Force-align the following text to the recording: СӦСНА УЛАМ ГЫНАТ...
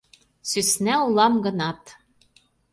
СӦСНА 0.49 0.95
УЛАМ 1.07 1.33
ГЫНАТ... 1.43 1.81